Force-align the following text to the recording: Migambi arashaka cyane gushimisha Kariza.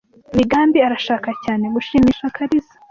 Migambi 0.37 0.77
arashaka 0.87 1.29
cyane 1.43 1.65
gushimisha 1.75 2.33
Kariza. 2.35 2.73